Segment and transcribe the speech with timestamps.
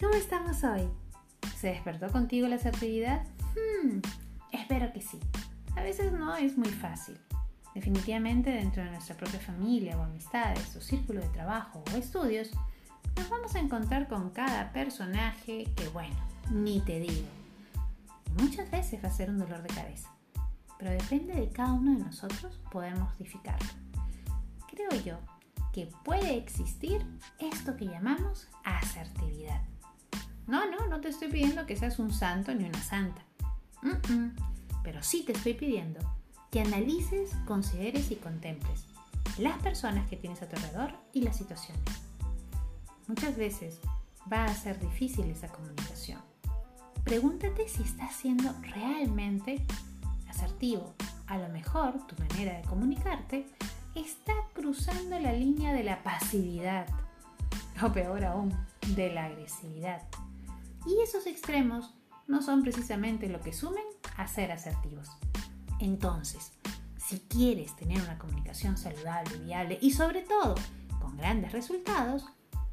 [0.00, 0.88] ¿cómo estamos hoy?
[1.56, 3.22] ¿Se despertó contigo la asertividad?
[3.54, 4.00] Hmm,
[4.50, 5.20] espero que sí.
[5.76, 7.20] A veces no es muy fácil.
[7.74, 12.50] Definitivamente dentro de nuestra propia familia o amistades o círculo de trabajo o estudios,
[13.16, 16.16] nos vamos a encontrar con cada personaje que, bueno,
[16.50, 17.28] ni te digo.
[18.40, 20.08] muchas veces va a ser un dolor de cabeza,
[20.78, 23.68] pero depende de cada uno de nosotros poder modificarlo.
[24.66, 25.18] Creo yo
[25.72, 27.06] que puede existir
[27.38, 29.60] esto que llamamos asertividad.
[30.50, 33.22] No, no, no te estoy pidiendo que seas un santo ni una santa.
[34.82, 36.00] Pero sí te estoy pidiendo
[36.50, 38.84] que analices, consideres y contemples
[39.38, 41.84] las personas que tienes a tu alrededor y las situaciones.
[43.06, 43.78] Muchas veces
[44.30, 46.20] va a ser difícil esa comunicación.
[47.04, 49.64] Pregúntate si estás siendo realmente
[50.28, 50.94] asertivo.
[51.28, 53.46] A lo mejor tu manera de comunicarte
[53.94, 56.88] está cruzando la línea de la pasividad,
[57.80, 58.52] o peor aún,
[58.96, 60.02] de la agresividad.
[60.86, 61.94] Y esos extremos
[62.26, 63.84] no son precisamente lo que sumen
[64.16, 65.08] a ser asertivos.
[65.78, 66.52] Entonces,
[66.96, 70.54] si quieres tener una comunicación saludable, viable y sobre todo
[71.00, 72.26] con grandes resultados,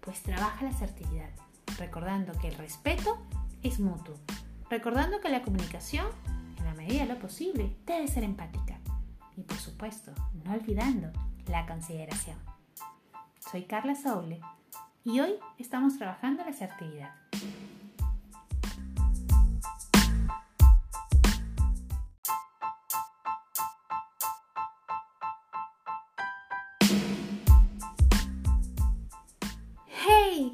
[0.00, 1.30] pues trabaja la asertividad,
[1.78, 3.18] recordando que el respeto
[3.62, 4.14] es mutuo,
[4.68, 6.06] recordando que la comunicación,
[6.58, 8.78] en la medida de lo posible, debe ser empática
[9.36, 10.12] y por supuesto,
[10.44, 11.10] no olvidando
[11.46, 12.38] la consideración.
[13.50, 14.40] Soy Carla Soule
[15.02, 17.29] y hoy estamos trabajando la asertividad.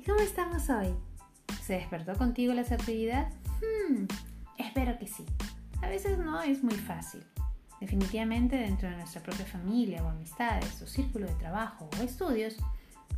[0.07, 0.95] ¿Cómo estamos hoy?
[1.65, 3.29] ¿Se despertó contigo la asertividad?
[3.61, 4.05] Hmm,
[4.57, 5.27] espero que sí.
[5.83, 7.27] A veces no es muy fácil.
[7.81, 12.57] Definitivamente dentro de nuestra propia familia o amistades o círculo de trabajo o estudios,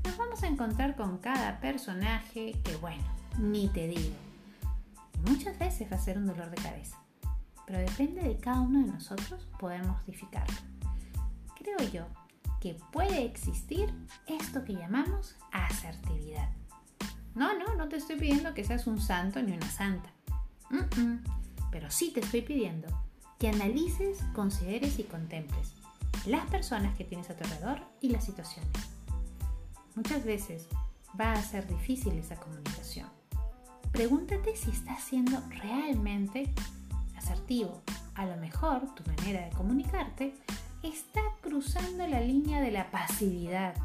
[0.02, 3.04] nos vamos a encontrar con cada personaje que, bueno,
[3.36, 4.16] ni te digo.
[5.28, 6.96] muchas veces va a ser un dolor de cabeza,
[7.66, 10.56] pero depende de cada uno de nosotros poder modificarlo.
[11.54, 12.06] Creo yo
[12.62, 13.92] que puede existir
[14.26, 16.48] esto que llamamos asertividad.
[17.38, 20.10] No, no, no te estoy pidiendo que seas un santo ni una santa.
[21.70, 22.88] Pero sí te estoy pidiendo
[23.38, 25.72] que analices, consideres y contemples
[26.26, 28.72] las personas que tienes a tu alrededor y las situaciones.
[29.94, 30.66] Muchas veces
[31.18, 33.08] va a ser difícil esa comunicación.
[33.92, 36.52] Pregúntate si estás siendo realmente
[37.16, 37.82] asertivo.
[38.16, 40.34] A lo mejor tu manera de comunicarte
[40.82, 43.76] está cruzando la línea de la pasividad,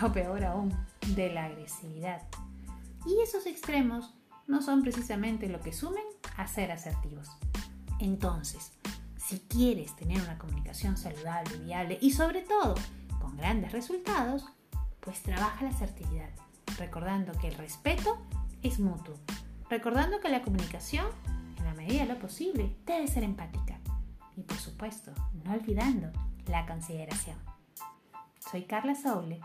[0.00, 0.72] o peor aún,
[1.16, 2.22] de la agresividad.
[3.06, 4.14] Y esos extremos
[4.46, 6.04] no son precisamente lo que sumen
[6.36, 7.28] a ser asertivos.
[7.98, 8.72] Entonces,
[9.16, 12.74] si quieres tener una comunicación saludable, viable y sobre todo
[13.20, 14.44] con grandes resultados,
[15.00, 16.30] pues trabaja la asertividad,
[16.78, 18.18] recordando que el respeto
[18.62, 19.14] es mutuo,
[19.68, 21.06] recordando que la comunicación,
[21.58, 23.78] en la medida de lo posible, debe ser empática
[24.36, 25.12] y por supuesto,
[25.44, 26.10] no olvidando
[26.46, 27.38] la consideración.
[28.50, 29.40] Soy Carla Soule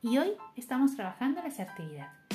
[0.00, 2.27] y hoy estamos trabajando la asertividad.